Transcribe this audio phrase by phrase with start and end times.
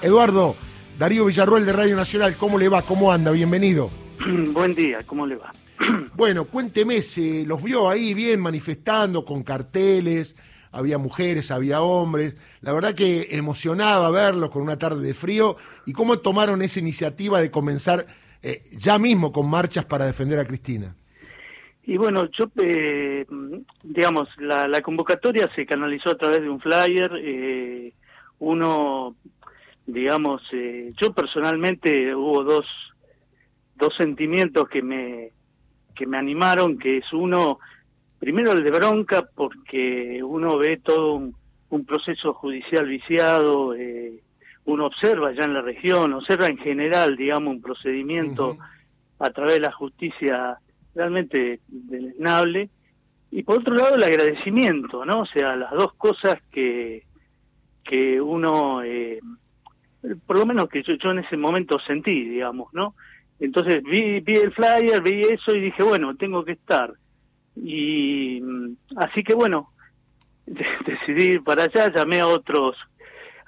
[0.00, 0.54] Eduardo,
[0.96, 2.82] Darío Villarroel de Radio Nacional, ¿cómo le va?
[2.82, 3.32] ¿Cómo anda?
[3.32, 3.90] Bienvenido.
[4.52, 5.52] Buen día, ¿cómo le va?
[6.14, 10.36] Bueno, cuénteme, ¿se los vio ahí bien manifestando con carteles?
[10.70, 12.36] Había mujeres, había hombres.
[12.60, 15.56] La verdad que emocionaba verlos con una tarde de frío.
[15.86, 18.06] ¿Y cómo tomaron esa iniciativa de comenzar
[18.42, 20.94] eh, ya mismo con marchas para defender a Cristina?
[21.84, 23.24] Y bueno, yo, eh,
[23.82, 27.10] digamos, la, convocatoria se canalizó a través de un flyer.
[27.16, 27.94] Eh,
[28.40, 29.16] uno,
[29.88, 30.42] digamos,
[31.00, 32.66] yo personalmente hubo dos,
[33.74, 35.32] dos sentimientos que me,
[35.96, 37.58] que me animaron, que es uno,
[38.18, 41.34] primero el de bronca, porque uno ve todo un,
[41.86, 43.74] proceso judicial viciado,
[44.66, 48.58] uno observa ya en la región, observa en general, digamos, un procedimiento
[49.18, 50.58] a través de la justicia
[50.94, 52.68] realmente deleznable.
[53.30, 55.20] Y por otro lado, el agradecimiento, ¿no?
[55.20, 57.04] O sea, las dos cosas que,
[57.84, 59.20] que uno, eh,
[60.26, 62.94] por lo menos que yo, yo en ese momento sentí, digamos, ¿no?
[63.40, 66.92] Entonces vi, vi el flyer, vi eso y dije, bueno, tengo que estar.
[67.56, 69.72] Y mm, así que bueno,
[70.46, 72.76] decidí ir para allá, llamé a otros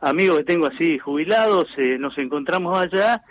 [0.00, 3.22] amigos que tengo así jubilados, eh, nos encontramos allá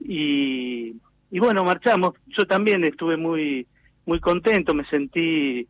[0.00, 0.96] y
[1.34, 2.12] y bueno, marchamos.
[2.28, 3.66] Yo también estuve muy
[4.06, 5.66] muy contento, me sentí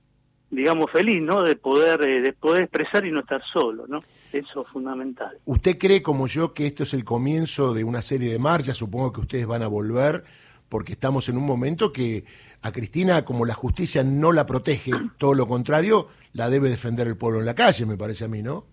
[0.55, 1.43] digamos feliz, ¿no?
[1.43, 4.01] De poder eh, de poder expresar y no estar solo, ¿no?
[4.33, 5.39] Eso es fundamental.
[5.45, 8.77] ¿Usted cree como yo que esto es el comienzo de una serie de marchas?
[8.77, 10.25] Supongo que ustedes van a volver
[10.69, 12.25] porque estamos en un momento que
[12.63, 17.17] a Cristina como la justicia no la protege, todo lo contrario, la debe defender el
[17.17, 18.65] pueblo en la calle, me parece a mí, ¿no?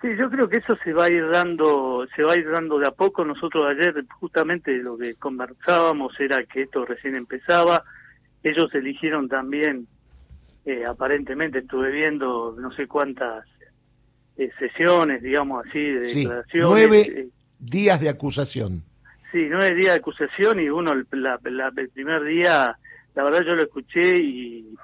[0.00, 2.78] Sí, yo creo que eso se va a ir dando, se va a ir dando
[2.78, 3.24] de a poco.
[3.24, 7.82] Nosotros ayer justamente lo que conversábamos era que esto recién empezaba.
[8.42, 9.88] Ellos eligieron también,
[10.66, 13.46] eh, aparentemente estuve viendo no sé cuantas
[14.36, 16.68] eh, sesiones, digamos así, de declaraciones.
[16.68, 17.28] Nueve eh,
[17.60, 18.82] días de acusación.
[19.30, 22.76] Sí, nueve días de acusación y uno el, el primer día,
[23.14, 24.74] la verdad yo lo escuché y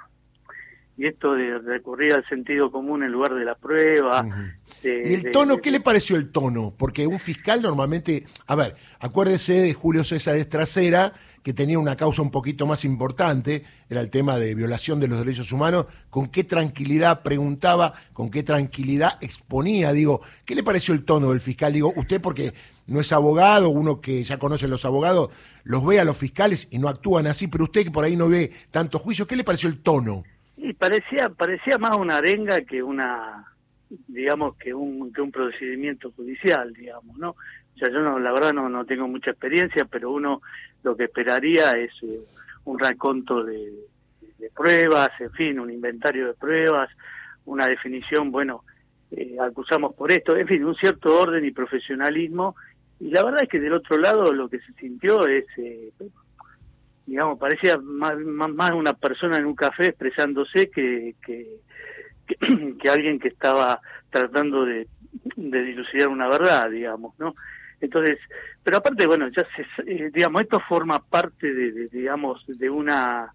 [1.02, 4.24] y esto de recurrir al sentido común en lugar de la prueba.
[4.84, 6.72] ¿Y el tono, qué le pareció el tono?
[6.78, 12.22] Porque un fiscal normalmente, a ver, acuérdese de Julio César Estracera, que tenía una causa
[12.22, 16.44] un poquito más importante, era el tema de violación de los derechos humanos, con qué
[16.44, 21.72] tranquilidad preguntaba, con qué tranquilidad exponía, digo, ¿qué le pareció el tono del fiscal?
[21.72, 22.54] Digo, usted porque
[22.86, 25.30] no es abogado, uno que ya conoce a los abogados,
[25.64, 28.28] los ve a los fiscales y no actúan así, pero usted que por ahí no
[28.28, 30.22] ve tantos juicios, ¿qué le pareció el tono?
[30.78, 33.52] Parecía, parecía más una arenga que una,
[34.08, 37.36] digamos, que un, que un procedimiento judicial, digamos, ¿no?
[37.76, 40.42] Yo no, la verdad no, no tengo mucha experiencia, pero uno
[40.82, 42.20] lo que esperaría es eh,
[42.64, 43.72] un raconto de,
[44.54, 46.90] pruebas, en fin, un inventario de pruebas,
[47.44, 48.64] una definición, bueno,
[49.12, 52.56] eh, acusamos por esto, en fin, un cierto orden y profesionalismo.
[52.98, 55.92] Y la verdad es que del otro lado lo que se sintió es eh,
[57.12, 61.46] digamos, parecía más, más, una persona en un café expresándose que, que,
[62.80, 64.88] que, alguien que estaba tratando de,
[65.36, 67.34] de, dilucidar una verdad, digamos, ¿no?
[67.82, 68.18] Entonces,
[68.62, 73.30] pero aparte, bueno, ya se, eh, digamos, esto forma parte de, digamos, de una,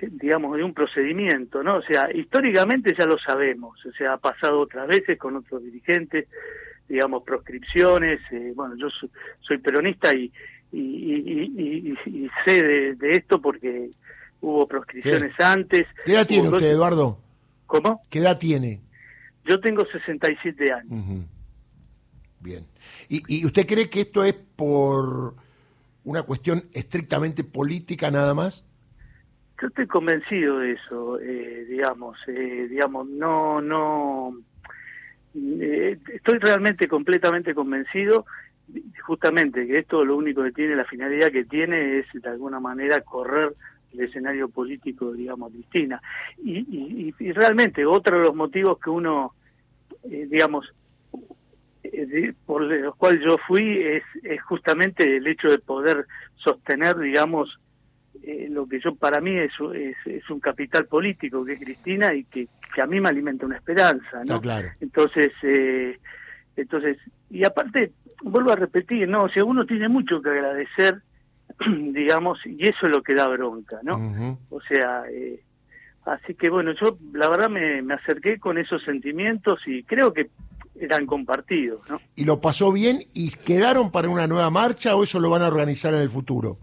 [0.00, 1.76] digamos, de un procedimiento, ¿no?
[1.76, 6.28] O sea, históricamente ya lo sabemos, o sea, ha pasado otras veces con otros dirigentes,
[6.88, 8.88] digamos, proscripciones, eh, bueno, yo
[9.40, 10.32] soy peronista y,
[10.72, 11.94] y,
[12.44, 13.90] sé de, esto porque
[14.40, 15.86] hubo proscripciones antes.
[16.04, 17.18] ¿Qué edad tiene usted, Eduardo?
[17.66, 18.02] ¿Cómo?
[18.08, 18.80] ¿Qué edad tiene?
[19.44, 21.26] Yo tengo 67 años.
[22.40, 22.66] Bien.
[23.08, 25.34] ¿Y, usted cree que esto es por
[26.04, 28.66] una cuestión estrictamente política nada más?
[29.60, 34.34] Yo estoy convencido de eso, eh, digamos, eh, digamos, no, no,
[35.34, 38.24] eh, estoy realmente completamente convencido
[39.04, 43.00] justamente que esto lo único que tiene, la finalidad que tiene es de alguna manera
[43.00, 43.54] correr
[43.92, 46.00] el escenario político, digamos, Cristina.
[46.44, 49.34] Y, y, realmente otro de los motivos que uno,
[50.04, 50.72] eh, digamos,
[51.82, 56.06] eh, por los cuales yo fui es, es, justamente el hecho de poder
[56.36, 57.58] sostener, digamos,
[58.22, 59.52] eh, lo que yo para mí es,
[60.04, 63.56] es, un capital político que es Cristina y que, que a mí me alimenta una
[63.56, 64.40] esperanza, ¿no?
[64.40, 64.68] claro.
[64.80, 65.32] Entonces,
[66.60, 66.98] entonces,
[67.30, 67.92] y aparte
[68.22, 71.02] vuelvo a repetir, no, o sea, uno tiene mucho que agradecer,
[71.92, 74.36] digamos, y eso es lo que da bronca, ¿no?
[74.50, 75.40] O sea, eh,
[76.04, 80.30] así que bueno, yo la verdad me, me acerqué con esos sentimientos y creo que
[80.78, 82.00] eran compartidos, ¿no?
[82.16, 85.48] ¿Y lo pasó bien y quedaron para una nueva marcha o eso lo van a
[85.48, 86.56] organizar en el futuro?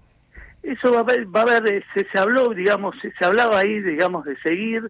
[0.63, 3.59] Eso va a haber, va a haber eh, se, se habló, digamos, se, se hablaba
[3.59, 4.89] ahí, digamos, de seguir,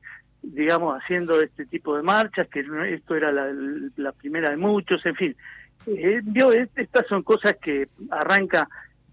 [0.54, 3.52] digamos, haciendo este tipo de marchas, que esto era la,
[3.98, 5.36] la primera de muchos, en fin,
[5.88, 6.22] Eh,
[6.76, 8.68] estas son cosas que arranca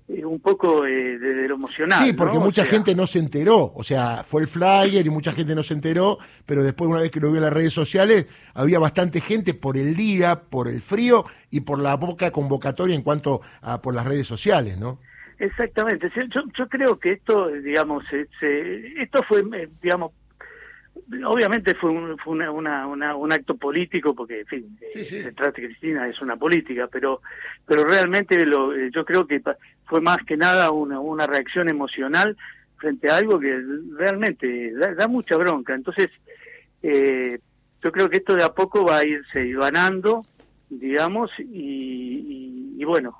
[0.08, 2.04] eh, un poco eh, de, lo emocional.
[2.04, 5.54] Sí, porque mucha gente no se enteró, o sea, fue el flyer y mucha gente
[5.54, 8.78] no se enteró, pero después una vez que lo vio en las redes sociales, había
[8.78, 13.40] bastante gente por el día, por el frío y por la poca convocatoria en cuanto
[13.62, 14.98] a por las redes sociales, ¿no?
[15.38, 16.10] Exactamente.
[16.14, 19.44] Yo, yo creo que esto, digamos, esto fue,
[19.82, 20.12] digamos,
[21.26, 25.60] obviamente fue un, fue una, una, un acto político porque en fin eh, se trata
[25.60, 27.20] de Cristina es una política pero
[27.66, 29.42] pero realmente lo, eh, yo creo que
[29.86, 32.36] fue más que nada una, una reacción emocional
[32.76, 33.62] frente a algo que
[33.96, 35.74] realmente da, mucha bronca.
[35.74, 36.08] Entonces
[36.82, 37.38] eh,
[37.82, 40.24] yo creo que esto de a poco va a irse ibanando
[40.68, 43.16] digamos y, y, bueno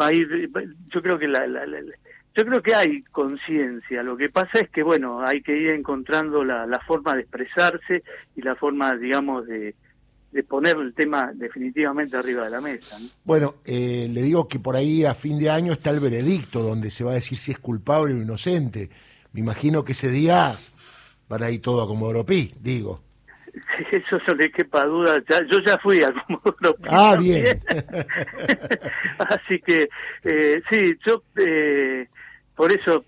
[0.00, 0.50] va a ir
[0.88, 1.66] yo creo que la, la
[2.36, 6.44] yo creo que hay conciencia, lo que pasa es que, bueno, hay que ir encontrando
[6.44, 8.02] la, forma de expresarse
[8.34, 9.74] y la forma, digamos, de,
[10.48, 12.96] poner el tema definitivamente arriba de la mesa.
[13.22, 16.90] Bueno, eh, le digo que por ahí a fin de año está el veredicto, donde
[16.90, 18.90] se va a decir si es culpable o inocente.
[19.32, 20.52] Me imagino que ese día
[21.28, 23.00] van a ir todo a Comodoro Pi, digo.
[23.92, 25.22] Eso no le quepa duda.
[25.48, 26.88] yo ya fui a Comodoro Pi.
[26.88, 27.60] Ah, bien.
[29.18, 29.88] Así que,
[30.24, 31.22] eh, sí, yo...
[31.36, 32.08] Eh,
[32.54, 33.04] por eso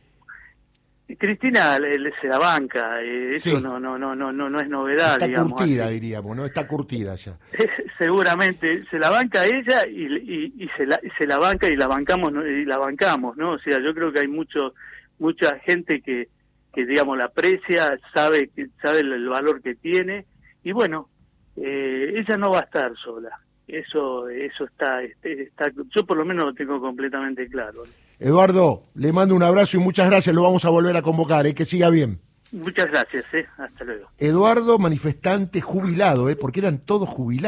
[1.18, 1.78] Cristina
[2.20, 5.22] se la banca, eh, eso no, no, no, no, no, no es novedad.
[5.22, 6.44] Está curtida, diríamos, ¿no?
[6.44, 7.38] Está curtida ya.
[7.98, 12.32] Seguramente, se la banca ella y, y, se, la, se la banca y la bancamos
[12.44, 13.52] y la bancamos, ¿no?
[13.52, 14.74] O sea, yo creo que hay mucho
[15.18, 16.28] mucha gente que,
[16.74, 18.50] que digamos, la aprecia, sabe,
[18.82, 20.26] sabe el, valor que tiene
[20.64, 21.08] y bueno,
[21.56, 23.30] eh, ella no va a estar sola.
[23.68, 27.82] Eso, eso está, este, está, yo por lo menos lo tengo completamente claro.
[28.18, 30.34] Eduardo, le mando un abrazo y muchas gracias.
[30.34, 31.46] Lo vamos a volver a convocar.
[31.46, 31.54] ¿eh?
[31.54, 32.20] Que siga bien.
[32.52, 33.24] Muchas gracias.
[33.34, 33.44] ¿eh?
[33.58, 34.08] Hasta luego.
[34.18, 36.36] Eduardo, manifestante jubilado, ¿eh?
[36.36, 37.44] porque eran todos jubilados.